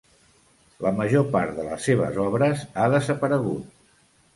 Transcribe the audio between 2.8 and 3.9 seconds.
ha desaparegut.